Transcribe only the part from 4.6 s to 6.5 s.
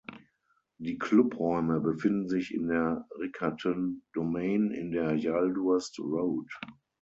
in der Yaldhurst Road.